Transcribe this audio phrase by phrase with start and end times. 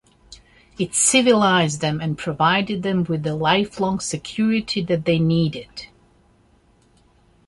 [0.79, 5.89] It civilized them and provided them with the lifelong security that they needed.